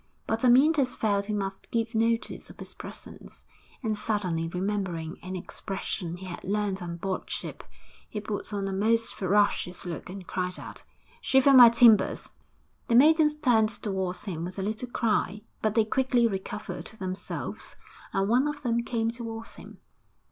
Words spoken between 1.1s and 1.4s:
he